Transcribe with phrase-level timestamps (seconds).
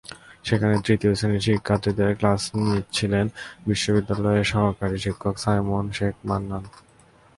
[0.47, 3.25] সেখানে তৃতীয় শ্রেণির শিক্ষার্থীদের ক্লাস নিচ্ছিলেন
[3.95, 6.63] বিদ্যালয়ের সহকারী শিক্ষক সাইমন শেখ মান্নান।